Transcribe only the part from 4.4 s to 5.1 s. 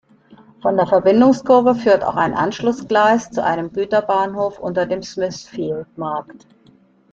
unter dem